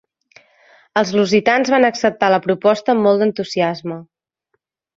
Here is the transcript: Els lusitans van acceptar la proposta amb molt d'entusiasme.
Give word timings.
Els 1.01 1.11
lusitans 1.19 1.69
van 1.75 1.85
acceptar 1.91 2.31
la 2.37 2.41
proposta 2.47 2.95
amb 2.97 3.07
molt 3.11 3.25
d'entusiasme. 3.25 4.03